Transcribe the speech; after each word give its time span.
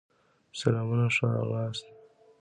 سلامونه 0.59 1.05
ښه 1.15 1.25
راغلاست 1.35 1.85